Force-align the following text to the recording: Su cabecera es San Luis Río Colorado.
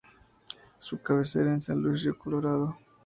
Su 0.79 0.99
cabecera 1.03 1.53
es 1.55 1.65
San 1.65 1.79
Luis 1.83 2.01
Río 2.01 2.17
Colorado. 2.17 2.75